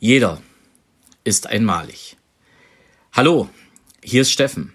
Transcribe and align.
Jeder 0.00 0.40
ist 1.24 1.48
einmalig. 1.48 2.16
Hallo, 3.12 3.48
hier 4.00 4.22
ist 4.22 4.30
Steffen. 4.30 4.72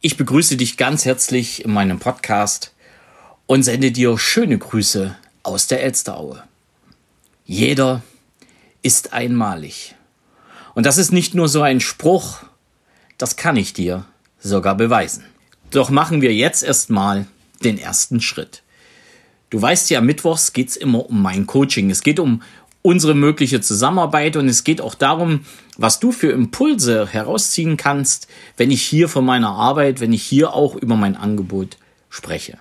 Ich 0.00 0.16
begrüße 0.16 0.56
dich 0.56 0.76
ganz 0.76 1.04
herzlich 1.04 1.64
in 1.64 1.72
meinem 1.72 1.98
Podcast 1.98 2.72
und 3.46 3.64
sende 3.64 3.90
dir 3.90 4.16
schöne 4.16 4.56
Grüße 4.56 5.16
aus 5.42 5.66
der 5.66 5.82
Elsteraue. 5.82 6.44
Jeder 7.46 8.04
ist 8.82 9.12
einmalig. 9.12 9.96
Und 10.76 10.86
das 10.86 10.98
ist 10.98 11.10
nicht 11.10 11.34
nur 11.34 11.48
so 11.48 11.62
ein 11.62 11.80
Spruch, 11.80 12.44
das 13.16 13.34
kann 13.34 13.56
ich 13.56 13.72
dir 13.72 14.04
sogar 14.38 14.76
beweisen. 14.76 15.24
Doch 15.72 15.90
machen 15.90 16.22
wir 16.22 16.32
jetzt 16.32 16.62
erstmal 16.62 17.26
den 17.64 17.76
ersten 17.76 18.20
Schritt. 18.20 18.62
Du 19.50 19.60
weißt 19.60 19.90
ja, 19.90 20.00
mittwochs 20.00 20.52
geht's 20.52 20.76
immer 20.76 21.10
um 21.10 21.22
mein 21.22 21.48
Coaching. 21.48 21.90
Es 21.90 22.02
geht 22.02 22.20
um 22.20 22.42
unsere 22.82 23.14
mögliche 23.14 23.60
Zusammenarbeit 23.60 24.36
und 24.36 24.48
es 24.48 24.64
geht 24.64 24.80
auch 24.80 24.94
darum, 24.94 25.40
was 25.76 26.00
du 26.00 26.12
für 26.12 26.30
Impulse 26.30 27.06
herausziehen 27.06 27.76
kannst, 27.76 28.28
wenn 28.56 28.70
ich 28.70 28.82
hier 28.82 29.08
von 29.08 29.24
meiner 29.24 29.50
Arbeit, 29.50 30.00
wenn 30.00 30.12
ich 30.12 30.22
hier 30.22 30.54
auch 30.54 30.76
über 30.76 30.96
mein 30.96 31.16
Angebot 31.16 31.76
spreche. 32.08 32.58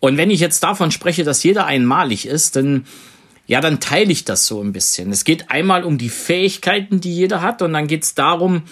Und 0.00 0.16
wenn 0.16 0.30
ich 0.30 0.40
jetzt 0.40 0.62
davon 0.62 0.90
spreche, 0.90 1.24
dass 1.24 1.42
jeder 1.42 1.66
einmalig 1.66 2.26
ist, 2.26 2.56
dann 2.56 2.84
ja, 3.48 3.62
dann 3.62 3.80
teile 3.80 4.12
ich 4.12 4.24
das 4.24 4.46
so 4.46 4.60
ein 4.60 4.74
bisschen. 4.74 5.10
Es 5.10 5.24
geht 5.24 5.50
einmal 5.50 5.82
um 5.82 5.96
die 5.96 6.10
Fähigkeiten, 6.10 7.00
die 7.00 7.14
jeder 7.14 7.40
hat, 7.40 7.62
und 7.62 7.72
dann 7.72 7.86
geht 7.86 8.02
es 8.04 8.14
darum, 8.14 8.64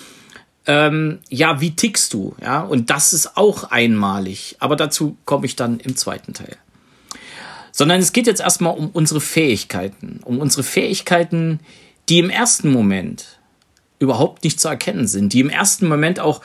ähm, 0.67 1.21
ja, 1.31 1.63
wie 1.63 1.75
tickst 1.75 2.13
du? 2.13 2.37
Ja, 2.43 2.61
und 2.61 2.91
das 2.91 3.15
ist 3.15 3.39
auch 3.39 3.71
einmalig. 3.71 4.57
Aber 4.59 4.77
dazu 4.77 5.17
komme 5.25 5.47
ich 5.47 5.57
dann 5.57 5.81
im 5.81 5.97
zweiten 5.97 6.35
Teil 6.35 6.59
sondern 7.77 8.01
es 8.01 8.15
geht 8.15 8.27
jetzt 8.27 8.41
erstmal 8.41 8.75
um 8.75 8.89
unsere 8.89 9.21
Fähigkeiten, 9.21 10.21
um 10.25 10.39
unsere 10.39 10.63
Fähigkeiten, 10.63 11.61
die 12.09 12.19
im 12.19 12.31
ersten 12.31 12.73
Moment 12.73 13.39
überhaupt 13.99 14.45
nicht 14.45 14.59
zu 14.59 14.69
erkennen 14.69 15.07
sind, 15.07 15.35
die 15.35 15.41
im 15.41 15.51
ersten 15.51 15.87
Moment 15.87 16.19
auch 16.19 16.41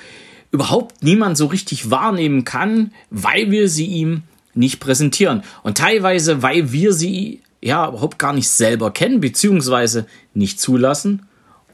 überhaupt 0.51 1.05
niemand 1.05 1.37
so 1.37 1.45
richtig 1.45 1.89
wahrnehmen 1.89 2.43
kann, 2.43 2.91
weil 3.11 3.49
wir 3.49 3.69
sie 3.69 3.85
ihm 3.85 4.23
nicht 4.55 4.81
präsentieren 4.81 5.43
und 5.63 5.77
teilweise, 5.77 6.41
weil 6.41 6.73
wir 6.73 6.91
sie 6.91 7.39
ja 7.61 7.87
überhaupt 7.87 8.19
gar 8.19 8.33
nicht 8.33 8.49
selber 8.49 8.91
kennen, 8.91 9.21
beziehungsweise 9.21 10.07
nicht 10.33 10.59
zulassen 10.59 11.27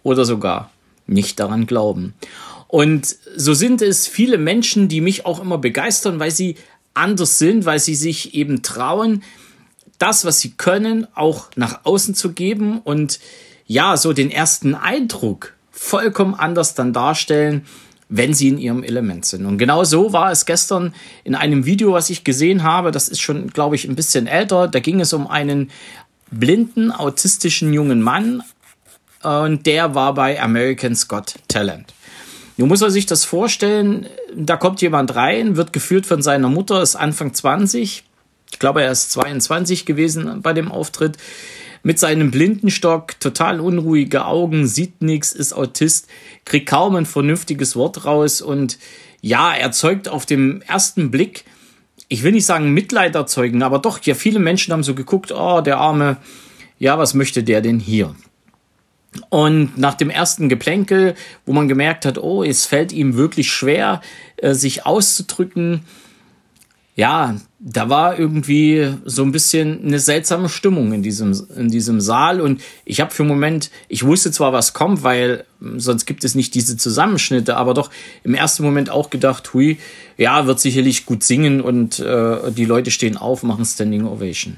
oder 0.03 0.23
sogar 0.23 0.69
nicht 1.07 1.39
daran 1.39 1.65
glauben. 1.65 2.13
Und 2.67 3.15
so 3.35 3.55
sind 3.55 3.81
es 3.81 4.05
viele 4.05 4.37
Menschen, 4.37 4.87
die 4.87 5.01
mich 5.01 5.25
auch 5.25 5.41
immer 5.41 5.57
begeistern, 5.57 6.19
weil 6.19 6.29
sie 6.29 6.57
anders 6.93 7.39
sind, 7.39 7.65
weil 7.65 7.79
sie 7.79 7.95
sich 7.95 8.35
eben 8.35 8.61
trauen, 8.61 9.23
das, 9.97 10.25
was 10.25 10.39
sie 10.39 10.51
können, 10.51 11.07
auch 11.15 11.49
nach 11.55 11.81
außen 11.83 12.15
zu 12.15 12.33
geben 12.33 12.79
und 12.79 13.19
ja, 13.65 13.97
so 13.97 14.13
den 14.13 14.31
ersten 14.31 14.75
Eindruck 14.75 15.53
vollkommen 15.71 16.33
anders 16.35 16.75
dann 16.75 16.93
darstellen, 16.93 17.65
wenn 18.09 18.33
sie 18.33 18.47
in 18.47 18.57
ihrem 18.57 18.83
Element 18.83 19.25
sind. 19.25 19.45
Und 19.45 19.57
genau 19.57 19.83
so 19.83 20.13
war 20.13 20.31
es 20.31 20.45
gestern 20.45 20.93
in 21.23 21.35
einem 21.35 21.65
Video, 21.65 21.91
was 21.91 22.09
ich 22.09 22.23
gesehen 22.23 22.63
habe. 22.63 22.91
Das 22.91 23.09
ist 23.09 23.21
schon, 23.21 23.47
glaube 23.47 23.75
ich, 23.75 23.85
ein 23.85 23.95
bisschen 23.95 24.27
älter. 24.27 24.67
Da 24.69 24.79
ging 24.79 25.01
es 25.01 25.11
um 25.11 25.27
einen 25.27 25.71
blinden, 26.31 26.91
autistischen 26.91 27.73
jungen 27.73 28.01
Mann 28.01 28.43
und 29.23 29.65
der 29.65 29.95
war 29.95 30.13
bei 30.13 30.41
American's 30.41 31.07
Got 31.07 31.35
Talent. 31.47 31.93
Nun 32.57 32.69
muss 32.69 32.81
er 32.81 32.89
sich 32.89 33.05
das 33.05 33.23
vorstellen, 33.23 34.07
da 34.35 34.57
kommt 34.57 34.81
jemand 34.81 35.15
rein, 35.15 35.57
wird 35.57 35.73
geführt 35.73 36.05
von 36.05 36.21
seiner 36.21 36.49
Mutter, 36.49 36.81
ist 36.81 36.95
Anfang 36.95 37.33
20, 37.33 38.03
ich 38.51 38.59
glaube, 38.59 38.83
er 38.83 38.91
ist 38.91 39.11
22 39.11 39.85
gewesen 39.85 40.41
bei 40.41 40.53
dem 40.53 40.71
Auftritt, 40.71 41.17
mit 41.83 41.99
seinem 41.99 42.31
Blindenstock, 42.31 43.19
total 43.19 43.59
unruhige 43.59 44.25
Augen, 44.25 44.67
sieht 44.67 45.01
nichts, 45.01 45.31
ist 45.31 45.53
Autist, 45.53 46.07
kriegt 46.43 46.67
kaum 46.67 46.95
ein 46.95 47.05
vernünftiges 47.05 47.75
Wort 47.75 48.03
raus 48.03 48.41
und 48.41 48.77
ja, 49.21 49.53
erzeugt 49.53 50.09
auf 50.09 50.25
dem 50.25 50.61
ersten 50.63 51.11
Blick, 51.11 51.45
ich 52.09 52.23
will 52.23 52.31
nicht 52.31 52.45
sagen 52.45 52.73
Mitleid 52.73 53.15
erzeugen, 53.15 53.63
aber 53.63 53.79
doch, 53.79 54.01
ja, 54.03 54.15
viele 54.15 54.39
Menschen 54.39 54.73
haben 54.73 54.83
so 54.83 54.95
geguckt, 54.95 55.31
oh, 55.31 55.61
der 55.61 55.77
Arme, 55.77 56.17
ja, 56.79 56.97
was 56.97 57.13
möchte 57.13 57.43
der 57.43 57.61
denn 57.61 57.79
hier? 57.79 58.15
Und 59.29 59.77
nach 59.77 59.95
dem 59.95 60.09
ersten 60.09 60.47
Geplänkel, 60.47 61.15
wo 61.45 61.53
man 61.53 61.67
gemerkt 61.67 62.05
hat, 62.05 62.17
oh, 62.17 62.43
es 62.43 62.65
fällt 62.65 62.91
ihm 62.91 63.15
wirklich 63.15 63.51
schwer, 63.51 64.01
äh, 64.37 64.53
sich 64.53 64.85
auszudrücken, 64.85 65.81
ja, 66.97 67.35
da 67.59 67.89
war 67.89 68.17
irgendwie 68.17 68.91
so 69.05 69.21
ein 69.21 69.31
bisschen 69.31 69.85
eine 69.85 69.99
seltsame 69.99 70.49
Stimmung 70.49 70.93
in 70.93 71.03
diesem, 71.03 71.39
in 71.55 71.69
diesem 71.69 72.01
Saal. 72.01 72.41
Und 72.41 72.59
ich 72.85 73.01
habe 73.01 73.11
für 73.11 73.21
einen 73.21 73.29
Moment, 73.29 73.69
ich 73.87 74.03
wusste 74.03 74.31
zwar, 74.31 74.51
was 74.51 74.73
kommt, 74.73 75.03
weil 75.03 75.45
sonst 75.77 76.07
gibt 76.07 76.23
es 76.23 76.33
nicht 76.33 76.55
diese 76.55 76.75
Zusammenschnitte, 76.75 77.55
aber 77.55 77.75
doch 77.75 77.91
im 78.23 78.33
ersten 78.33 78.63
Moment 78.63 78.89
auch 78.89 79.11
gedacht, 79.11 79.53
hui, 79.53 79.77
ja, 80.17 80.47
wird 80.47 80.59
sicherlich 80.59 81.05
gut 81.05 81.23
singen 81.23 81.61
und 81.61 81.99
äh, 81.99 82.51
die 82.51 82.65
Leute 82.65 82.89
stehen 82.89 83.15
auf, 83.15 83.43
machen 83.43 83.63
Standing 83.63 84.07
Ovation. 84.07 84.57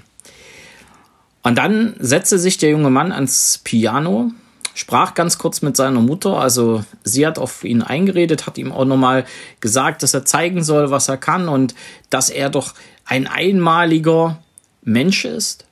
Und 1.43 1.57
dann 1.57 1.95
setzte 1.99 2.39
sich 2.39 2.57
der 2.57 2.69
junge 2.69 2.89
Mann 2.89 3.11
ans 3.11 3.59
Piano 3.65 4.31
sprach 4.73 5.13
ganz 5.13 5.37
kurz 5.37 5.61
mit 5.61 5.75
seiner 5.75 5.99
Mutter. 5.99 6.39
Also 6.39 6.83
sie 7.03 7.25
hat 7.25 7.37
auf 7.37 7.63
ihn 7.63 7.81
eingeredet, 7.81 8.47
hat 8.47 8.57
ihm 8.57 8.71
auch 8.71 8.85
nochmal 8.85 9.25
gesagt, 9.59 10.03
dass 10.03 10.13
er 10.13 10.25
zeigen 10.25 10.63
soll, 10.63 10.91
was 10.91 11.09
er 11.09 11.17
kann 11.17 11.49
und 11.49 11.75
dass 12.09 12.29
er 12.29 12.49
doch 12.49 12.73
ein 13.05 13.27
einmaliger 13.27 14.41
Mensch 14.83 15.25
ist. 15.25 15.65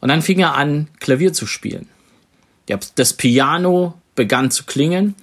Und 0.00 0.08
dann 0.08 0.22
fing 0.22 0.40
er 0.40 0.54
an, 0.54 0.88
Klavier 1.00 1.32
zu 1.32 1.46
spielen. 1.46 1.88
Das 2.96 3.14
Piano 3.14 3.94
begann 4.14 4.50
zu 4.50 4.64
klingen 4.64 5.14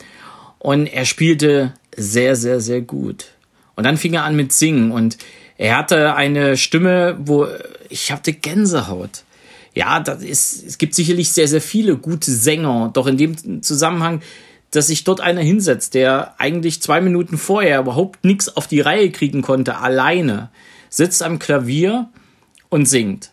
und 0.57 0.87
er 0.87 1.05
spielte 1.05 1.73
sehr, 1.95 2.35
sehr, 2.35 2.59
sehr 2.59 2.81
gut. 2.81 3.25
Und 3.75 3.83
dann 3.83 3.97
fing 3.97 4.13
er 4.13 4.23
an 4.23 4.35
mit 4.35 4.51
Singen 4.51 4.91
und 4.91 5.17
er 5.57 5.77
hatte 5.77 6.15
eine 6.15 6.57
Stimme, 6.57 7.17
wo 7.19 7.47
ich 7.89 8.11
hatte 8.11 8.33
Gänsehaut 8.33 9.24
ja, 9.75 9.99
das 9.99 10.23
ist, 10.23 10.65
es 10.65 10.77
gibt 10.77 10.95
sicherlich 10.95 11.31
sehr, 11.31 11.49
sehr 11.49 11.61
viele 11.61 11.97
gute 11.97 12.31
Sänger, 12.31 12.89
doch 12.93 13.07
in 13.07 13.17
dem 13.17 13.61
Zusammenhang, 13.61 14.21
dass 14.71 14.87
sich 14.87 15.03
dort 15.03 15.21
einer 15.21 15.41
hinsetzt, 15.41 15.93
der 15.93 16.39
eigentlich 16.39 16.81
zwei 16.81 17.01
Minuten 17.01 17.37
vorher 17.37 17.79
überhaupt 17.79 18.23
nichts 18.23 18.55
auf 18.55 18.67
die 18.67 18.79
Reihe 18.79 19.11
kriegen 19.11 19.41
konnte, 19.41 19.77
alleine, 19.77 20.49
sitzt 20.89 21.21
am 21.21 21.39
Klavier 21.39 22.09
und 22.69 22.85
singt. 22.85 23.31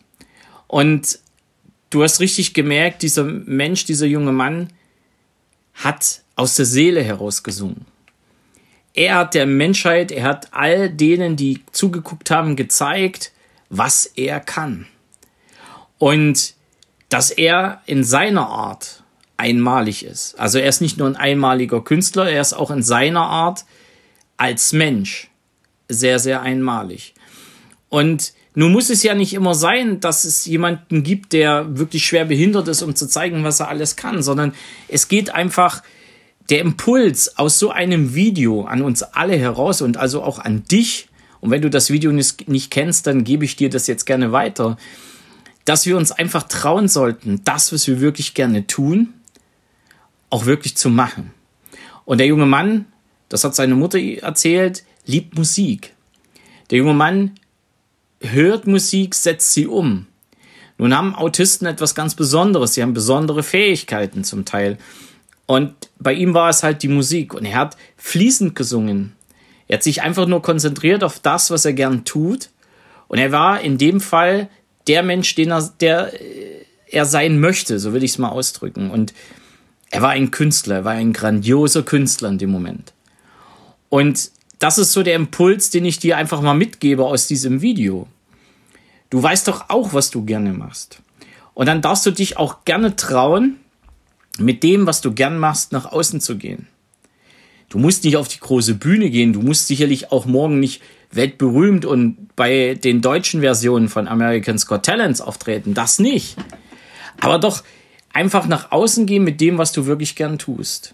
Und 0.67 1.19
du 1.89 2.03
hast 2.03 2.19
richtig 2.19 2.53
gemerkt, 2.53 3.03
dieser 3.03 3.23
Mensch, 3.23 3.85
dieser 3.85 4.05
junge 4.05 4.33
Mann 4.33 4.67
hat 5.73 6.21
aus 6.35 6.55
der 6.55 6.65
Seele 6.65 7.03
heraus 7.03 7.43
gesungen. 7.43 7.85
Er 8.93 9.15
hat 9.15 9.33
der 9.33 9.45
Menschheit, 9.45 10.11
er 10.11 10.23
hat 10.23 10.49
all 10.51 10.89
denen, 10.89 11.35
die 11.35 11.61
zugeguckt 11.71 12.29
haben, 12.31 12.55
gezeigt, 12.55 13.31
was 13.69 14.05
er 14.05 14.39
kann. 14.39 14.87
Und 16.03 16.55
dass 17.07 17.31
er 17.31 17.81
in 17.85 18.03
seiner 18.03 18.49
Art 18.49 19.03
einmalig 19.37 20.03
ist. 20.03 20.37
Also 20.37 20.59
er 20.59 20.67
ist 20.67 20.81
nicht 20.81 20.97
nur 20.97 21.07
ein 21.07 21.15
einmaliger 21.15 21.81
Künstler, 21.81 22.29
er 22.29 22.41
ist 22.41 22.51
auch 22.51 22.71
in 22.71 22.83
seiner 22.83 23.21
Art 23.21 23.63
als 24.35 24.73
Mensch 24.73 25.29
sehr, 25.87 26.19
sehr 26.19 26.41
einmalig. 26.41 27.13
Und 27.87 28.33
nun 28.53 28.73
muss 28.73 28.89
es 28.89 29.01
ja 29.01 29.15
nicht 29.15 29.33
immer 29.33 29.55
sein, 29.55 30.01
dass 30.01 30.25
es 30.25 30.45
jemanden 30.45 31.03
gibt, 31.03 31.31
der 31.31 31.77
wirklich 31.77 32.05
schwer 32.05 32.25
behindert 32.25 32.67
ist, 32.67 32.81
um 32.81 32.97
zu 32.97 33.07
zeigen, 33.07 33.45
was 33.45 33.61
er 33.61 33.69
alles 33.69 33.95
kann, 33.95 34.21
sondern 34.21 34.53
es 34.89 35.07
geht 35.07 35.33
einfach 35.33 35.83
der 36.49 36.59
Impuls 36.59 37.37
aus 37.37 37.59
so 37.59 37.71
einem 37.71 38.13
Video 38.13 38.65
an 38.65 38.81
uns 38.81 39.03
alle 39.03 39.37
heraus 39.37 39.81
und 39.81 39.95
also 39.95 40.21
auch 40.21 40.39
an 40.39 40.65
dich. 40.65 41.07
Und 41.39 41.49
wenn 41.51 41.61
du 41.61 41.69
das 41.69 41.91
Video 41.91 42.11
nicht, 42.11 42.49
nicht 42.49 42.71
kennst, 42.71 43.07
dann 43.07 43.23
gebe 43.23 43.45
ich 43.45 43.55
dir 43.55 43.69
das 43.69 43.87
jetzt 43.87 44.03
gerne 44.03 44.33
weiter 44.33 44.75
dass 45.65 45.85
wir 45.85 45.97
uns 45.97 46.11
einfach 46.11 46.43
trauen 46.43 46.87
sollten, 46.87 47.41
das, 47.43 47.71
was 47.71 47.87
wir 47.87 48.01
wirklich 48.01 48.33
gerne 48.33 48.67
tun, 48.67 49.13
auch 50.29 50.45
wirklich 50.45 50.75
zu 50.75 50.89
machen. 50.89 51.31
Und 52.05 52.17
der 52.17 52.27
junge 52.27 52.45
Mann, 52.45 52.85
das 53.29 53.43
hat 53.43 53.55
seine 53.55 53.75
Mutter 53.75 53.99
erzählt, 53.99 54.83
liebt 55.05 55.37
Musik. 55.37 55.93
Der 56.69 56.79
junge 56.79 56.93
Mann 56.93 57.31
hört 58.19 58.67
Musik, 58.67 59.15
setzt 59.15 59.53
sie 59.53 59.67
um. 59.67 60.07
Nun 60.77 60.95
haben 60.95 61.15
Autisten 61.15 61.67
etwas 61.67 61.95
ganz 61.95 62.15
Besonderes. 62.15 62.73
Sie 62.73 62.81
haben 62.81 62.93
besondere 62.93 63.43
Fähigkeiten 63.43 64.23
zum 64.23 64.43
Teil. 64.43 64.77
Und 65.45 65.73
bei 65.99 66.13
ihm 66.13 66.33
war 66.33 66.49
es 66.49 66.63
halt 66.63 66.83
die 66.83 66.87
Musik. 66.87 67.33
Und 67.33 67.45
er 67.45 67.57
hat 67.57 67.77
fließend 67.97 68.55
gesungen. 68.55 69.13
Er 69.67 69.77
hat 69.77 69.83
sich 69.83 70.01
einfach 70.01 70.25
nur 70.25 70.41
konzentriert 70.41 71.03
auf 71.03 71.19
das, 71.19 71.51
was 71.51 71.65
er 71.65 71.73
gern 71.73 72.05
tut. 72.05 72.49
Und 73.07 73.19
er 73.19 73.31
war 73.31 73.61
in 73.61 73.77
dem 73.77 74.01
Fall 74.01 74.49
der 74.87 75.03
Mensch, 75.03 75.35
den 75.35 75.51
er, 75.51 75.73
der 75.79 76.13
äh, 76.19 76.65
er 76.87 77.05
sein 77.05 77.39
möchte, 77.39 77.79
so 77.79 77.93
will 77.93 78.03
ich 78.03 78.11
es 78.11 78.17
mal 78.17 78.29
ausdrücken. 78.29 78.91
Und 78.91 79.13
er 79.89 80.01
war 80.01 80.11
ein 80.11 80.31
Künstler, 80.31 80.75
er 80.77 80.85
war 80.85 80.93
ein 80.93 81.13
grandioser 81.13 81.83
Künstler 81.83 82.29
in 82.29 82.37
dem 82.37 82.51
Moment. 82.51 82.93
Und 83.89 84.31
das 84.59 84.77
ist 84.77 84.93
so 84.93 85.03
der 85.03 85.15
Impuls, 85.15 85.69
den 85.69 85.85
ich 85.85 85.99
dir 85.99 86.17
einfach 86.17 86.41
mal 86.41 86.53
mitgebe 86.53 87.05
aus 87.05 87.27
diesem 87.27 87.61
Video. 87.61 88.07
Du 89.09 89.21
weißt 89.21 89.47
doch 89.47 89.69
auch, 89.69 89.93
was 89.93 90.09
du 90.09 90.23
gerne 90.23 90.53
machst. 90.53 91.01
Und 91.53 91.67
dann 91.67 91.81
darfst 91.81 92.05
du 92.05 92.11
dich 92.11 92.37
auch 92.37 92.65
gerne 92.65 92.95
trauen, 92.95 93.57
mit 94.39 94.63
dem, 94.63 94.87
was 94.87 95.01
du 95.01 95.13
gern 95.13 95.37
machst, 95.37 95.71
nach 95.71 95.91
außen 95.91 96.19
zu 96.19 96.37
gehen. 96.37 96.67
Du 97.69 97.77
musst 97.77 98.03
nicht 98.03 98.17
auf 98.17 98.27
die 98.27 98.39
große 98.39 98.75
Bühne 98.75 99.09
gehen, 99.09 99.33
du 99.33 99.41
musst 99.41 99.67
sicherlich 99.67 100.11
auch 100.11 100.25
morgen 100.25 100.59
nicht 100.59 100.81
weltberühmt 101.15 101.85
und 101.85 102.35
bei 102.35 102.75
den 102.75 103.01
deutschen 103.01 103.41
Versionen 103.41 103.89
von 103.89 104.07
American's 104.07 104.65
Got 104.67 104.83
Talents 104.83 105.21
auftreten, 105.21 105.73
das 105.73 105.99
nicht. 105.99 106.37
Aber 107.19 107.39
doch 107.39 107.63
einfach 108.11 108.47
nach 108.47 108.71
außen 108.71 109.05
gehen 109.05 109.23
mit 109.23 109.41
dem, 109.41 109.57
was 109.57 109.71
du 109.71 109.85
wirklich 109.85 110.15
gern 110.15 110.37
tust. 110.37 110.93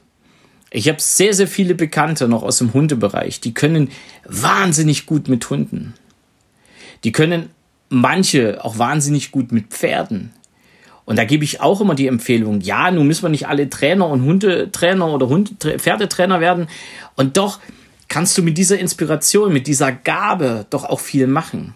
Ich 0.71 0.88
habe 0.88 1.01
sehr, 1.01 1.33
sehr 1.33 1.48
viele 1.48 1.74
Bekannte 1.74 2.27
noch 2.27 2.44
aus 2.44 2.60
dem 2.60 2.74
Hundebereich, 2.74 3.42
die 3.42 3.54
können 3.54 3.89
wahnsinnig 4.25 5.06
gut 5.06 5.27
mit 5.27 5.50
Hunden. 5.50 5.95
Die 7.04 7.12
können 7.12 7.50
manche 7.89 8.63
auch 8.63 8.77
wahnsinnig 8.77 9.31
gut 9.31 9.51
mit 9.51 9.68
Pferden. 9.68 10.31
Und 11.06 11.18
da 11.18 11.25
gebe 11.25 11.44
ich 11.44 11.60
auch 11.60 11.81
immer 11.81 11.95
die 11.95 12.06
Empfehlung, 12.06 12.62
ja, 12.62 12.92
nun 12.92 13.07
müssen 13.07 13.24
wir 13.24 13.30
nicht 13.30 13.48
alle 13.48 13.68
Trainer 13.68 14.07
und 14.07 14.21
Hundetrainer 14.21 15.07
oder 15.07 15.27
Hunde, 15.27 15.80
Pferdetrainer 15.80 16.39
werden. 16.39 16.68
Und 17.16 17.38
doch 17.38 17.60
kannst 18.09 18.38
du 18.38 18.44
mit 18.44 18.57
dieser 18.57 18.79
Inspiration, 18.79 19.53
mit 19.53 19.67
dieser 19.67 19.91
Gabe 19.91 20.65
doch 20.69 20.83
auch 20.83 21.00
viel 21.00 21.27
machen. 21.27 21.75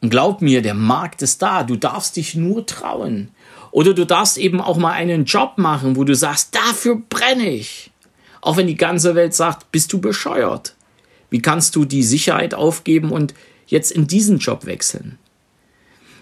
Und 0.00 0.10
glaub 0.10 0.42
mir, 0.42 0.60
der 0.60 0.74
Markt 0.74 1.22
ist 1.22 1.40
da. 1.40 1.62
Du 1.62 1.76
darfst 1.76 2.16
dich 2.16 2.34
nur 2.34 2.66
trauen. 2.66 3.30
Oder 3.70 3.94
du 3.94 4.04
darfst 4.04 4.36
eben 4.36 4.60
auch 4.60 4.76
mal 4.76 4.92
einen 4.92 5.24
Job 5.24 5.54
machen, 5.56 5.96
wo 5.96 6.04
du 6.04 6.14
sagst, 6.14 6.54
dafür 6.54 7.02
brenne 7.08 7.50
ich. 7.50 7.90
Auch 8.42 8.58
wenn 8.58 8.66
die 8.66 8.76
ganze 8.76 9.14
Welt 9.14 9.34
sagt, 9.34 9.72
bist 9.72 9.92
du 9.92 10.00
bescheuert. 10.00 10.76
Wie 11.30 11.40
kannst 11.40 11.74
du 11.74 11.86
die 11.86 12.02
Sicherheit 12.02 12.54
aufgeben 12.54 13.10
und 13.10 13.34
jetzt 13.66 13.90
in 13.90 14.06
diesen 14.06 14.38
Job 14.38 14.66
wechseln? 14.66 15.18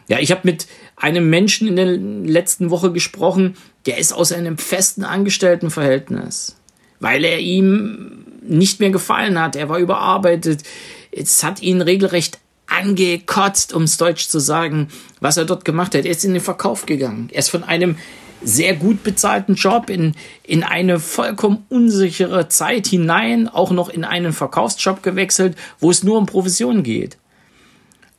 Ja, 0.08 0.20
ich 0.20 0.30
habe 0.30 0.42
mit 0.44 0.66
einem 0.96 1.28
Menschen 1.28 1.66
in 1.66 1.76
der 1.76 1.86
letzten 1.86 2.70
Woche 2.70 2.92
gesprochen, 2.92 3.56
der 3.86 3.98
ist 3.98 4.12
aus 4.12 4.30
einem 4.30 4.58
festen 4.58 5.04
Angestelltenverhältnis, 5.04 6.56
weil 7.00 7.24
er 7.24 7.40
ihm 7.40 8.21
nicht 8.42 8.80
mehr 8.80 8.90
gefallen 8.90 9.40
hat. 9.40 9.56
Er 9.56 9.68
war 9.68 9.78
überarbeitet. 9.78 10.62
Es 11.10 11.42
hat 11.42 11.62
ihn 11.62 11.80
regelrecht 11.80 12.38
angekotzt, 12.66 13.72
um 13.72 13.82
es 13.82 13.96
deutsch 13.98 14.28
zu 14.28 14.38
sagen, 14.38 14.88
was 15.20 15.36
er 15.36 15.44
dort 15.44 15.64
gemacht 15.64 15.94
hat. 15.94 16.04
Er 16.04 16.10
ist 16.10 16.24
in 16.24 16.32
den 16.32 16.42
Verkauf 16.42 16.86
gegangen. 16.86 17.28
Er 17.32 17.40
ist 17.40 17.50
von 17.50 17.64
einem 17.64 17.96
sehr 18.44 18.74
gut 18.74 19.04
bezahlten 19.04 19.54
Job 19.54 19.88
in, 19.88 20.14
in 20.42 20.64
eine 20.64 20.98
vollkommen 20.98 21.64
unsichere 21.68 22.48
Zeit 22.48 22.86
hinein, 22.86 23.48
auch 23.48 23.70
noch 23.70 23.88
in 23.88 24.04
einen 24.04 24.32
Verkaufsjob 24.32 25.02
gewechselt, 25.02 25.56
wo 25.78 25.90
es 25.90 26.02
nur 26.02 26.18
um 26.18 26.26
Provision 26.26 26.82
geht. 26.82 27.18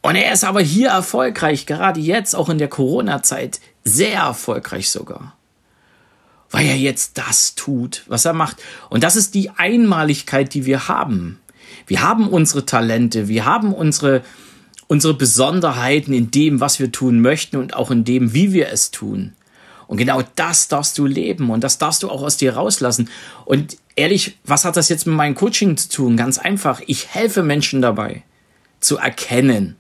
Und 0.02 0.16
er 0.16 0.34
ist 0.34 0.44
aber 0.44 0.62
hier 0.62 0.90
erfolgreich, 0.90 1.66
gerade 1.66 2.00
jetzt, 2.00 2.36
auch 2.36 2.50
in 2.50 2.58
der 2.58 2.68
Corona-Zeit, 2.68 3.60
sehr 3.84 4.20
erfolgreich 4.20 4.90
sogar. 4.90 5.36
Weil 6.54 6.68
er 6.68 6.78
jetzt 6.78 7.18
das 7.18 7.56
tut, 7.56 8.04
was 8.06 8.26
er 8.26 8.34
macht. 8.34 8.58
Und 8.92 9.04
das 9.04 9.16
ist 9.16 9.34
die 9.34 9.50
Einmaligkeit, 9.50 10.54
die 10.54 10.68
wir 10.68 10.88
haben. 10.88 11.40
Wir 11.88 12.04
haben 12.04 12.28
unsere 12.28 12.64
Talente, 12.64 13.28
wir 13.28 13.46
haben 13.46 13.74
unsere, 13.74 14.22
unsere 14.86 15.16
Besonderheiten 15.16 16.14
in 16.14 16.30
dem, 16.30 16.60
was 16.60 16.80
wir 16.80 16.92
tun 16.92 17.22
möchten 17.22 17.58
und 17.58 17.74
auch 17.74 17.90
in 17.90 18.04
dem, 18.04 18.36
wie 18.36 18.54
wir 18.54 18.70
es 18.70 18.92
tun. 18.92 19.34
Und 19.88 19.98
genau 19.98 20.22
das 20.36 20.68
darfst 20.68 20.96
du 21.00 21.08
leben 21.08 21.50
und 21.50 21.64
das 21.64 21.80
darfst 21.80 22.04
du 22.04 22.10
auch 22.12 22.22
aus 22.22 22.38
dir 22.38 22.54
rauslassen. 22.54 23.10
Und 23.46 23.78
ehrlich, 23.96 24.38
was 24.46 24.64
hat 24.64 24.78
das 24.78 24.90
jetzt 24.90 25.08
mit 25.08 25.16
meinem 25.16 25.34
Coaching 25.34 25.76
zu 25.76 25.90
tun? 25.90 26.18
Ganz 26.18 26.38
einfach. 26.38 26.82
Ich 26.86 27.08
helfe 27.08 27.42
Menschen 27.42 27.82
dabei 27.82 28.22
zu 28.80 28.98
erkennen, 28.98 29.76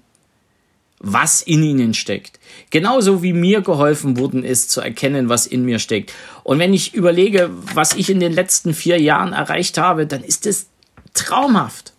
was 1.03 1.41
in 1.41 1.61
ihnen 1.61 1.93
steckt. 1.93 2.39
Genauso 2.69 3.21
wie 3.21 3.33
mir 3.33 3.61
geholfen 3.61 4.17
worden 4.17 4.43
ist, 4.43 4.71
zu 4.71 4.79
erkennen, 4.79 5.27
was 5.27 5.45
in 5.45 5.65
mir 5.65 5.77
steckt. 5.77 6.13
Und 6.43 6.59
wenn 6.59 6.73
ich 6.73 6.93
überlege, 6.95 7.49
was 7.73 7.93
ich 7.93 8.09
in 8.09 8.21
den 8.21 8.31
letzten 8.31 8.73
vier 8.73 8.99
Jahren 8.99 9.33
erreicht 9.33 9.77
habe, 9.77 10.07
dann 10.07 10.23
ist 10.23 10.47
es 10.47 10.67
traumhaft. 11.13 11.91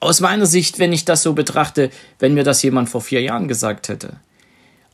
Aus 0.00 0.20
meiner 0.20 0.46
Sicht, 0.46 0.80
wenn 0.80 0.92
ich 0.92 1.04
das 1.04 1.22
so 1.22 1.34
betrachte, 1.34 1.90
wenn 2.18 2.34
mir 2.34 2.42
das 2.42 2.62
jemand 2.62 2.88
vor 2.88 3.00
vier 3.00 3.22
Jahren 3.22 3.46
gesagt 3.46 3.88
hätte. 3.88 4.16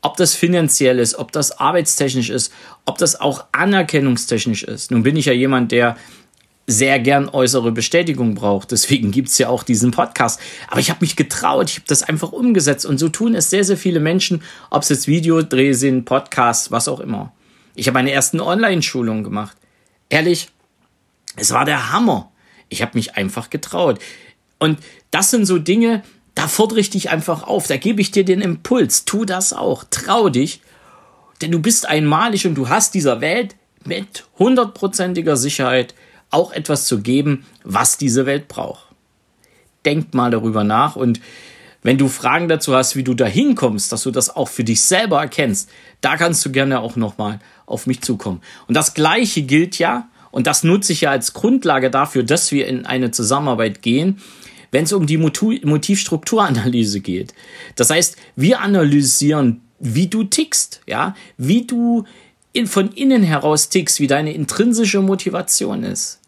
Ob 0.03 0.19
das 0.19 0.35
finanziell 0.35 0.99
ist, 0.99 1.15
ob 1.15 1.33
das 1.33 1.59
arbeitstechnisch 1.59 2.29
ist, 2.29 2.53
ob 2.85 2.99
das 2.99 3.19
auch 3.19 3.47
anerkennungstechnisch 3.53 4.63
ist. 4.63 4.91
Nun 4.91 5.03
bin 5.03 5.17
ich 5.17 5.25
ja 5.25 5.33
jemand, 5.33 5.73
der 5.73 5.97
sehr 6.67 6.99
gern 6.99 7.29
äußere 7.29 7.71
Bestätigung 7.71 8.35
braucht. 8.35 8.73
Deswegen 8.73 9.13
gibt's 9.13 9.39
ja 9.39 9.49
auch 9.49 9.63
diesen 9.63 9.93
Podcast. 9.93 10.41
Aber 10.69 10.81
ich 10.81 10.91
habe 10.91 11.01
mich 11.01 11.15
getraut, 11.15 11.71
ich 11.71 11.77
habe 11.77 11.87
das 11.87 12.03
einfach 12.03 12.33
umgesetzt. 12.33 12.85
Und 12.87 12.99
so 12.99 13.09
tun 13.09 13.35
es 13.35 13.51
sehr, 13.51 13.65
sehr 13.65 13.77
viele 13.77 14.01
Menschen, 14.01 14.43
ob 14.71 14.83
es 14.83 14.89
jetzt 14.89 15.07
Videodreh 15.07 15.73
sind, 15.75 16.05
Podcasts, 16.05 16.71
was 16.71 16.89
auch 16.89 17.01
immer. 17.01 17.33
Ich 17.77 17.87
habe 17.87 17.95
meine 17.95 18.11
ersten 18.11 18.41
Online-Schulungen 18.41 19.23
gemacht. 19.23 19.57
Ehrlich, 20.09 20.49
es 21.37 21.53
war 21.53 21.65
der 21.65 21.93
Hammer. 21.93 22.33
Ich 22.69 22.83
habe 22.83 22.93
mich 22.95 23.17
einfach 23.17 23.51
getraut. 23.51 24.01
Und 24.59 24.79
das 25.11 25.31
sind 25.31 25.47
so 25.47 25.59
Dinge, 25.59 26.03
da 26.35 26.49
fordere 26.49 26.81
ich 26.81 26.91
dich 26.91 27.11
einfach 27.11 27.45
auf. 27.45 27.67
Da 27.67 27.77
gebe 27.77 28.01
ich 28.01 28.11
dir 28.11 28.25
den 28.25 28.41
Impuls. 28.41 29.05
Tu 29.05 29.25
das 29.25 29.53
auch. 29.53 29.85
Trau 29.91 30.31
dich. 30.31 30.61
Denn 31.41 31.53
du 31.53 31.61
bist 31.61 31.87
einmalig 31.87 32.47
und 32.47 32.55
du 32.55 32.69
hast 32.69 32.95
dieser 32.95 33.21
Welt 33.21 33.55
mit 33.85 34.25
hundertprozentiger 34.39 35.37
Sicherheit 35.37 35.95
auch 36.31 36.53
etwas 36.53 36.87
zu 36.87 37.01
geben, 37.01 37.47
was 37.65 37.99
diese 37.99 38.27
Welt 38.27 38.49
braucht. 38.49 38.87
Denk 39.85 40.15
mal 40.15 40.31
darüber 40.31 40.65
nach 40.65 40.97
und 40.97 41.21
wenn 41.83 41.99
du 41.99 42.09
Fragen 42.09 42.49
dazu 42.49 42.75
hast, 42.75 42.97
wie 42.97 43.05
du 43.05 43.15
da 43.15 43.27
hinkommst, 43.27 43.93
dass 43.93 44.03
du 44.03 44.11
das 44.11 44.35
auch 44.35 44.49
für 44.49 44.65
dich 44.65 44.81
selber 44.81 45.21
erkennst, 45.21 45.71
da 46.01 46.17
kannst 46.17 46.45
du 46.45 46.51
gerne 46.51 46.81
auch 46.81 46.97
nochmal 46.97 47.39
auf 47.65 47.87
mich 47.87 48.01
zukommen. 48.01 48.41
Und 48.67 48.75
das 48.75 48.95
Gleiche 48.95 49.43
gilt 49.43 49.79
ja, 49.79 50.09
und 50.33 50.49
das 50.49 50.65
nutze 50.65 50.93
ich 50.93 51.03
ja 51.03 51.11
als 51.13 51.33
Grundlage 51.33 51.91
dafür, 51.91 52.25
dass 52.25 52.51
wir 52.51 52.67
in 52.67 52.87
eine 52.87 53.13
Zusammenarbeit 53.13 53.83
gehen, 53.83 54.21
wenn 54.73 54.83
es 54.85 54.93
um 54.93 55.07
die 55.07 55.17
Motivstrukturanalyse 55.17 57.01
geht. 57.01 57.35
Das 57.77 57.91
heißt, 57.91 58.17
wir 58.35 58.61
analysieren, 58.61 59.61
wie 59.79 60.09
du 60.09 60.25
tickst, 60.25 60.83
ja, 60.87 61.15
wie 61.37 61.67
du 61.67 62.05
in, 62.57 62.67
von 62.67 62.91
innen 62.93 63.23
heraus 63.23 63.69
tickst, 63.69 64.01
wie 64.01 64.07
deine 64.07 64.33
intrinsische 64.33 65.03
Motivation 65.03 65.83
ist. 65.83 66.21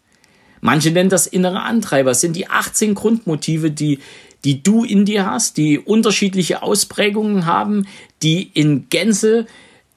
Manche 0.61 0.91
nennen 0.91 1.09
das 1.09 1.27
innere 1.27 1.61
Antreiber. 1.61 2.11
Es 2.11 2.21
sind 2.21 2.35
die 2.35 2.47
18 2.47 2.93
Grundmotive, 2.93 3.71
die, 3.71 3.99
die 4.43 4.61
du 4.61 4.83
in 4.83 5.05
dir 5.05 5.25
hast, 5.25 5.57
die 5.57 5.79
unterschiedliche 5.79 6.61
Ausprägungen 6.61 7.45
haben, 7.45 7.87
die 8.21 8.51
in 8.53 8.89
Gänze, 8.89 9.47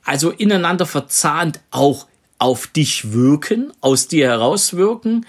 also 0.05 0.31
ineinander 0.31 0.87
verzahnt 0.87 1.61
auch 1.70 2.06
auf 2.38 2.67
dich 2.67 3.12
wirken, 3.12 3.72
aus 3.81 4.08
dir 4.08 4.29
herauswirken 4.29 5.27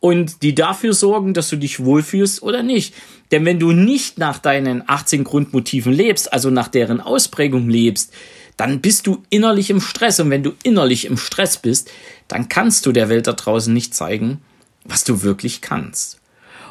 und 0.00 0.42
die 0.42 0.54
dafür 0.54 0.94
sorgen, 0.94 1.34
dass 1.34 1.48
du 1.48 1.56
dich 1.56 1.84
wohlfühlst 1.84 2.42
oder 2.42 2.62
nicht. 2.62 2.94
Denn 3.30 3.44
wenn 3.44 3.58
du 3.58 3.72
nicht 3.72 4.18
nach 4.18 4.38
deinen 4.38 4.82
18 4.86 5.24
Grundmotiven 5.24 5.92
lebst, 5.92 6.32
also 6.32 6.50
nach 6.50 6.68
deren 6.68 7.00
Ausprägung 7.00 7.68
lebst, 7.68 8.12
dann 8.56 8.80
bist 8.80 9.06
du 9.06 9.22
innerlich 9.30 9.70
im 9.70 9.80
Stress. 9.80 10.20
Und 10.20 10.30
wenn 10.30 10.42
du 10.42 10.52
innerlich 10.62 11.04
im 11.04 11.16
Stress 11.16 11.58
bist, 11.58 11.90
dann 12.28 12.48
kannst 12.48 12.86
du 12.86 12.92
der 12.92 13.08
Welt 13.08 13.26
da 13.26 13.32
draußen 13.32 13.72
nicht 13.72 13.94
zeigen, 13.94 14.40
was 14.84 15.04
du 15.04 15.22
wirklich 15.22 15.60
kannst. 15.60 16.20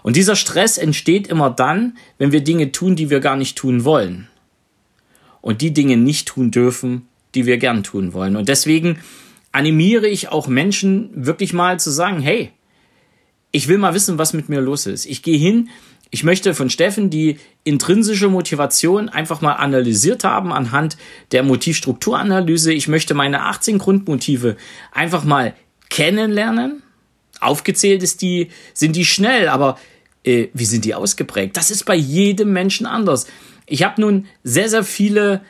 Und 0.03 0.15
dieser 0.15 0.35
Stress 0.35 0.77
entsteht 0.77 1.27
immer 1.27 1.49
dann, 1.49 1.97
wenn 2.17 2.31
wir 2.31 2.43
Dinge 2.43 2.71
tun, 2.71 2.95
die 2.95 3.09
wir 3.09 3.19
gar 3.19 3.35
nicht 3.35 3.57
tun 3.57 3.85
wollen. 3.85 4.27
Und 5.41 5.61
die 5.61 5.73
Dinge 5.73 5.97
nicht 5.97 6.27
tun 6.27 6.51
dürfen, 6.51 7.07
die 7.35 7.45
wir 7.45 7.57
gern 7.57 7.83
tun 7.83 8.13
wollen. 8.13 8.35
Und 8.35 8.49
deswegen 8.49 8.99
animiere 9.51 10.07
ich 10.07 10.29
auch 10.29 10.47
Menschen 10.47 11.09
wirklich 11.13 11.53
mal 11.53 11.79
zu 11.79 11.91
sagen, 11.91 12.19
hey, 12.19 12.51
ich 13.51 13.67
will 13.67 13.77
mal 13.77 13.93
wissen, 13.93 14.17
was 14.17 14.33
mit 14.33 14.49
mir 14.49 14.59
los 14.59 14.85
ist. 14.85 15.05
Ich 15.05 15.21
gehe 15.21 15.37
hin 15.37 15.69
ich 16.11 16.23
möchte 16.23 16.53
von 16.53 16.69
Steffen 16.69 17.09
die 17.09 17.39
intrinsische 17.63 18.29
Motivation 18.29 19.09
einfach 19.09 19.41
mal 19.41 19.53
analysiert 19.53 20.23
haben 20.23 20.53
anhand 20.53 20.97
der 21.31 21.43
Motivstrukturanalyse. 21.43 22.73
Ich 22.73 22.87
möchte 22.87 23.13
meine 23.13 23.43
18 23.43 23.77
Grundmotive 23.79 24.55
einfach 24.91 25.23
mal 25.23 25.53
kennenlernen. 25.89 26.83
Aufgezählt 27.41 28.03
ist 28.03 28.21
die, 28.21 28.49
sind 28.73 28.95
die 28.95 29.05
schnell, 29.05 29.49
aber 29.49 29.77
äh, 30.23 30.47
wie 30.53 30.65
sind 30.65 30.85
die 30.85 30.95
ausgeprägt? 30.95 31.57
Das 31.57 31.71
ist 31.71 31.85
bei 31.85 31.95
jedem 31.95 32.53
Menschen 32.53 32.85
anders. 32.85 33.27
Ich 33.65 33.83
habe 33.83 33.99
nun 33.99 34.27
sehr, 34.43 34.69
sehr 34.69 34.83
viele 34.83 35.41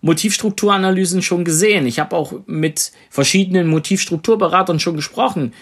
Motivstrukturanalysen 0.00 1.22
schon 1.22 1.44
gesehen. 1.44 1.86
Ich 1.86 1.98
habe 1.98 2.16
auch 2.16 2.34
mit 2.46 2.92
verschiedenen 3.10 3.68
Motivstrukturberatern 3.68 4.78
schon 4.78 4.96
gesprochen. 4.96 5.54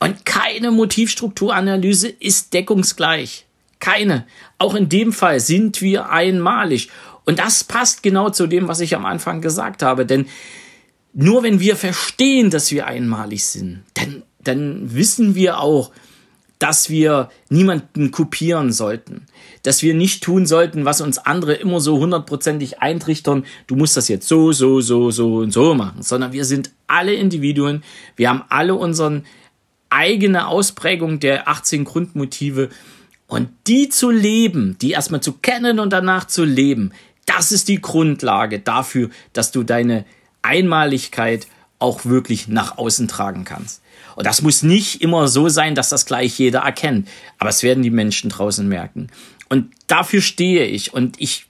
Und 0.00 0.24
keine 0.24 0.70
Motivstrukturanalyse 0.70 2.08
ist 2.08 2.54
deckungsgleich. 2.54 3.46
Keine. 3.82 4.26
Auch 4.58 4.76
in 4.76 4.88
dem 4.88 5.12
Fall 5.12 5.40
sind 5.40 5.82
wir 5.82 6.08
einmalig. 6.08 6.88
Und 7.24 7.40
das 7.40 7.64
passt 7.64 8.04
genau 8.04 8.30
zu 8.30 8.46
dem, 8.46 8.68
was 8.68 8.78
ich 8.78 8.94
am 8.94 9.04
Anfang 9.04 9.40
gesagt 9.40 9.82
habe. 9.82 10.06
Denn 10.06 10.26
nur 11.12 11.42
wenn 11.42 11.58
wir 11.58 11.74
verstehen, 11.74 12.50
dass 12.50 12.70
wir 12.70 12.86
einmalig 12.86 13.44
sind, 13.44 13.82
dann, 13.94 14.22
dann 14.38 14.94
wissen 14.94 15.34
wir 15.34 15.58
auch, 15.58 15.90
dass 16.60 16.90
wir 16.90 17.28
niemanden 17.48 18.12
kopieren 18.12 18.70
sollten, 18.70 19.26
dass 19.64 19.82
wir 19.82 19.94
nicht 19.94 20.22
tun 20.22 20.46
sollten, 20.46 20.84
was 20.84 21.00
uns 21.00 21.18
andere 21.18 21.54
immer 21.54 21.80
so 21.80 21.98
hundertprozentig 21.98 22.78
eintrichtern, 22.78 23.44
du 23.66 23.74
musst 23.74 23.96
das 23.96 24.06
jetzt 24.06 24.28
so, 24.28 24.52
so, 24.52 24.80
so, 24.80 25.10
so 25.10 25.38
und 25.38 25.50
so 25.52 25.74
machen, 25.74 26.02
sondern 26.02 26.32
wir 26.32 26.44
sind 26.44 26.70
alle 26.86 27.14
Individuen, 27.14 27.82
wir 28.14 28.28
haben 28.28 28.44
alle 28.48 28.76
unseren 28.76 29.24
eigene 29.90 30.46
Ausprägung 30.46 31.18
der 31.18 31.48
18 31.48 31.82
Grundmotive 31.82 32.68
und 33.32 33.48
die 33.66 33.88
zu 33.88 34.10
leben, 34.10 34.76
die 34.82 34.90
erstmal 34.90 35.22
zu 35.22 35.32
kennen 35.32 35.78
und 35.78 35.90
danach 35.90 36.26
zu 36.26 36.44
leben, 36.44 36.92
das 37.24 37.50
ist 37.50 37.68
die 37.68 37.80
Grundlage 37.80 38.58
dafür, 38.58 39.08
dass 39.32 39.52
du 39.52 39.62
deine 39.62 40.04
Einmaligkeit 40.42 41.46
auch 41.78 42.04
wirklich 42.04 42.48
nach 42.48 42.76
außen 42.76 43.08
tragen 43.08 43.44
kannst. 43.44 43.80
Und 44.16 44.26
das 44.26 44.42
muss 44.42 44.62
nicht 44.62 45.00
immer 45.00 45.28
so 45.28 45.48
sein, 45.48 45.74
dass 45.74 45.88
das 45.88 46.04
gleich 46.04 46.38
jeder 46.38 46.60
erkennt. 46.60 47.08
Aber 47.38 47.48
es 47.48 47.62
werden 47.62 47.82
die 47.82 47.90
Menschen 47.90 48.28
draußen 48.28 48.68
merken. 48.68 49.06
Und 49.48 49.72
dafür 49.86 50.20
stehe 50.20 50.66
ich. 50.66 50.92
Und 50.92 51.18
ich 51.18 51.46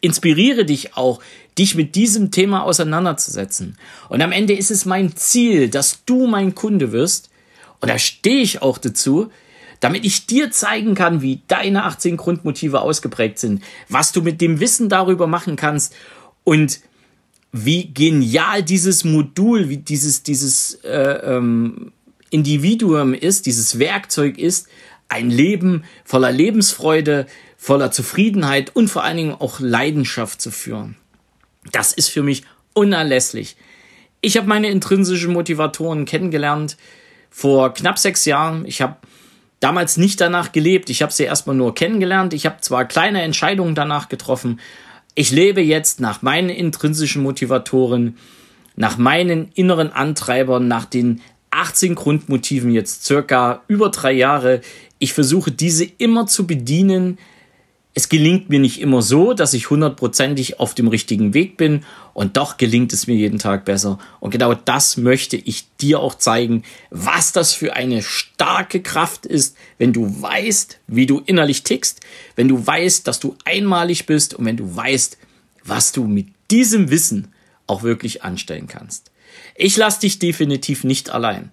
inspiriere 0.00 0.64
dich 0.64 0.96
auch, 0.96 1.20
dich 1.58 1.74
mit 1.74 1.96
diesem 1.96 2.30
Thema 2.30 2.62
auseinanderzusetzen. 2.62 3.76
Und 4.08 4.22
am 4.22 4.32
Ende 4.32 4.54
ist 4.54 4.70
es 4.70 4.86
mein 4.86 5.14
Ziel, 5.16 5.68
dass 5.68 6.06
du 6.06 6.26
mein 6.26 6.54
Kunde 6.54 6.92
wirst. 6.92 7.28
Und 7.80 7.90
da 7.90 7.98
stehe 7.98 8.40
ich 8.40 8.62
auch 8.62 8.78
dazu, 8.78 9.30
damit 9.82 10.04
ich 10.04 10.26
dir 10.26 10.52
zeigen 10.52 10.94
kann, 10.94 11.22
wie 11.22 11.42
deine 11.48 11.82
18 11.82 12.16
Grundmotive 12.16 12.82
ausgeprägt 12.82 13.40
sind, 13.40 13.64
was 13.88 14.12
du 14.12 14.22
mit 14.22 14.40
dem 14.40 14.60
Wissen 14.60 14.88
darüber 14.88 15.26
machen 15.26 15.56
kannst 15.56 15.92
und 16.44 16.78
wie 17.50 17.92
genial 17.92 18.62
dieses 18.62 19.02
Modul, 19.02 19.68
wie 19.68 19.78
dieses, 19.78 20.22
dieses 20.22 20.74
äh, 20.84 21.34
ähm, 21.34 21.90
Individuum 22.30 23.12
ist, 23.12 23.46
dieses 23.46 23.80
Werkzeug 23.80 24.38
ist, 24.38 24.68
ein 25.08 25.30
Leben 25.30 25.82
voller 26.04 26.30
Lebensfreude, 26.30 27.26
voller 27.56 27.90
Zufriedenheit 27.90 28.76
und 28.76 28.86
vor 28.86 29.02
allen 29.02 29.16
Dingen 29.16 29.34
auch 29.34 29.58
Leidenschaft 29.58 30.40
zu 30.40 30.52
führen. 30.52 30.94
Das 31.72 31.92
ist 31.92 32.08
für 32.08 32.22
mich 32.22 32.44
unerlässlich. 32.72 33.56
Ich 34.20 34.36
habe 34.36 34.46
meine 34.46 34.70
intrinsischen 34.70 35.32
Motivatoren 35.32 36.04
kennengelernt 36.04 36.76
vor 37.30 37.74
knapp 37.74 37.98
sechs 37.98 38.24
Jahren. 38.26 38.64
Ich 38.64 38.80
habe 38.80 38.96
damals 39.62 39.96
nicht 39.96 40.20
danach 40.20 40.52
gelebt. 40.52 40.90
Ich 40.90 41.02
habe 41.02 41.12
sie 41.12 41.24
erstmal 41.24 41.56
nur 41.56 41.74
kennengelernt. 41.74 42.34
Ich 42.34 42.46
habe 42.46 42.60
zwar 42.60 42.84
kleine 42.84 43.22
Entscheidungen 43.22 43.74
danach 43.74 44.08
getroffen, 44.08 44.58
ich 45.14 45.30
lebe 45.30 45.60
jetzt 45.60 46.00
nach 46.00 46.22
meinen 46.22 46.48
intrinsischen 46.48 47.22
Motivatoren, 47.22 48.16
nach 48.76 48.96
meinen 48.96 49.50
inneren 49.54 49.92
Antreibern, 49.92 50.68
nach 50.68 50.86
den 50.86 51.20
18 51.50 51.94
Grundmotiven 51.94 52.72
jetzt 52.72 53.04
circa 53.04 53.62
über 53.68 53.90
drei 53.90 54.12
Jahre. 54.12 54.62
Ich 54.98 55.12
versuche 55.12 55.50
diese 55.50 55.84
immer 55.84 56.26
zu 56.26 56.46
bedienen, 56.46 57.18
es 57.94 58.08
gelingt 58.08 58.48
mir 58.48 58.58
nicht 58.58 58.80
immer 58.80 59.02
so, 59.02 59.34
dass 59.34 59.52
ich 59.52 59.68
hundertprozentig 59.68 60.58
auf 60.58 60.74
dem 60.74 60.88
richtigen 60.88 61.34
Weg 61.34 61.58
bin 61.58 61.84
und 62.14 62.38
doch 62.38 62.56
gelingt 62.56 62.92
es 62.94 63.06
mir 63.06 63.14
jeden 63.14 63.38
Tag 63.38 63.66
besser. 63.66 63.98
Und 64.18 64.30
genau 64.30 64.54
das 64.54 64.96
möchte 64.96 65.36
ich 65.36 65.66
dir 65.76 66.00
auch 66.00 66.14
zeigen, 66.14 66.62
was 66.90 67.32
das 67.32 67.52
für 67.52 67.74
eine 67.74 68.02
starke 68.02 68.80
Kraft 68.80 69.26
ist, 69.26 69.56
wenn 69.76 69.92
du 69.92 70.22
weißt, 70.22 70.80
wie 70.86 71.04
du 71.04 71.20
innerlich 71.26 71.64
tickst, 71.64 72.00
wenn 72.34 72.48
du 72.48 72.66
weißt, 72.66 73.06
dass 73.06 73.20
du 73.20 73.36
einmalig 73.44 74.06
bist 74.06 74.32
und 74.34 74.46
wenn 74.46 74.56
du 74.56 74.74
weißt, 74.74 75.18
was 75.64 75.92
du 75.92 76.04
mit 76.04 76.28
diesem 76.50 76.90
Wissen 76.90 77.28
auch 77.66 77.82
wirklich 77.82 78.24
anstellen 78.24 78.68
kannst. 78.68 79.10
Ich 79.54 79.76
lasse 79.76 80.00
dich 80.00 80.18
definitiv 80.18 80.84
nicht 80.84 81.10
allein. 81.10 81.52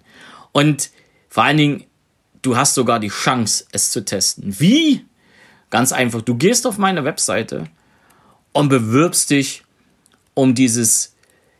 Und 0.52 0.90
vor 1.28 1.44
allen 1.44 1.58
Dingen, 1.58 1.84
du 2.40 2.56
hast 2.56 2.74
sogar 2.74 2.98
die 2.98 3.08
Chance, 3.08 3.66
es 3.72 3.90
zu 3.90 4.04
testen. 4.04 4.58
Wie? 4.58 5.04
Ganz 5.70 5.92
einfach, 5.92 6.22
du 6.22 6.34
gehst 6.34 6.66
auf 6.66 6.78
meine 6.78 7.04
Webseite 7.04 7.64
und 8.52 8.68
bewirbst 8.68 9.30
dich 9.30 9.62
um 10.34 10.54
dieses, 10.54 11.14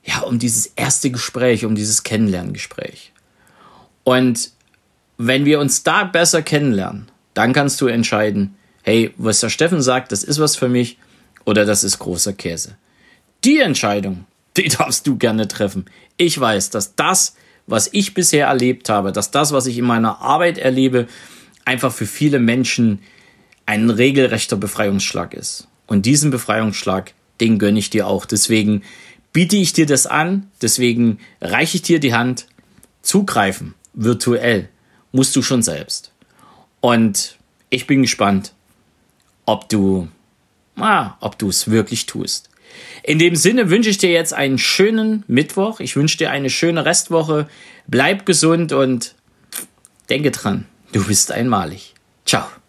ja, 0.04 0.20
um 0.20 0.38
dieses 0.38 0.66
erste 0.66 1.10
Gespräch, 1.10 1.64
um 1.64 1.74
dieses 1.74 2.02
Kennenlerngespräch. 2.02 3.12
Und 4.04 4.50
wenn 5.16 5.44
wir 5.44 5.60
uns 5.60 5.82
da 5.82 6.04
besser 6.04 6.42
kennenlernen, 6.42 7.10
dann 7.34 7.52
kannst 7.52 7.80
du 7.80 7.86
entscheiden, 7.86 8.56
hey, 8.82 9.12
was 9.16 9.40
der 9.40 9.50
Steffen 9.50 9.82
sagt, 9.82 10.12
das 10.12 10.24
ist 10.24 10.40
was 10.40 10.56
für 10.56 10.68
mich 10.68 10.98
oder 11.44 11.64
das 11.64 11.84
ist 11.84 11.98
großer 11.98 12.32
Käse. 12.32 12.76
Die 13.44 13.60
Entscheidung, 13.60 14.24
die 14.56 14.68
darfst 14.68 15.06
du 15.06 15.16
gerne 15.16 15.46
treffen. 15.46 15.86
Ich 16.16 16.38
weiß, 16.38 16.70
dass 16.70 16.96
das, 16.96 17.36
was 17.66 17.88
ich 17.92 18.14
bisher 18.14 18.48
erlebt 18.48 18.88
habe, 18.88 19.12
dass 19.12 19.30
das, 19.30 19.52
was 19.52 19.66
ich 19.66 19.78
in 19.78 19.84
meiner 19.84 20.20
Arbeit 20.20 20.58
erlebe, 20.58 21.06
einfach 21.64 21.92
für 21.92 22.06
viele 22.06 22.40
Menschen 22.40 23.00
ein 23.70 23.88
regelrechter 23.88 24.56
Befreiungsschlag 24.56 25.32
ist. 25.32 25.68
Und 25.86 26.04
diesen 26.04 26.32
Befreiungsschlag, 26.32 27.14
den 27.40 27.60
gönne 27.60 27.78
ich 27.78 27.88
dir 27.88 28.08
auch. 28.08 28.26
Deswegen 28.26 28.82
biete 29.32 29.54
ich 29.56 29.72
dir 29.72 29.86
das 29.86 30.08
an, 30.08 30.50
deswegen 30.60 31.20
reiche 31.40 31.76
ich 31.76 31.82
dir 31.82 32.00
die 32.00 32.12
Hand. 32.12 32.46
Zugreifen, 33.02 33.74
virtuell, 33.94 34.68
musst 35.12 35.36
du 35.36 35.42
schon 35.42 35.62
selbst. 35.62 36.10
Und 36.80 37.38
ich 37.70 37.86
bin 37.86 38.02
gespannt, 38.02 38.54
ob 39.46 39.68
du, 39.68 40.08
ah, 40.74 41.14
ob 41.20 41.38
du 41.38 41.48
es 41.48 41.70
wirklich 41.70 42.06
tust. 42.06 42.50
In 43.04 43.20
dem 43.20 43.36
Sinne 43.36 43.70
wünsche 43.70 43.90
ich 43.90 43.98
dir 43.98 44.10
jetzt 44.10 44.34
einen 44.34 44.58
schönen 44.58 45.22
Mittwoch. 45.28 45.78
Ich 45.78 45.94
wünsche 45.94 46.18
dir 46.18 46.32
eine 46.32 46.50
schöne 46.50 46.84
Restwoche. 46.84 47.48
Bleib 47.86 48.26
gesund 48.26 48.72
und 48.72 49.14
denke 50.08 50.32
dran, 50.32 50.66
du 50.90 51.04
bist 51.04 51.30
einmalig. 51.30 51.94
Ciao. 52.26 52.59